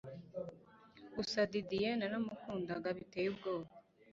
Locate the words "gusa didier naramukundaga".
1.15-2.87